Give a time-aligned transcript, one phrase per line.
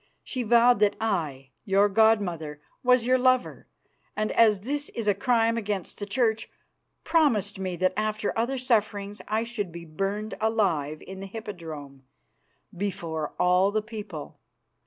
[0.23, 3.67] She vowed that I, your god mother, was your lover,
[4.15, 6.49] and as this is a crime against the Church,
[7.03, 12.01] promised me that after other sufferings I should be burned alive in the Hippodrome
[12.75, 14.39] before all the people.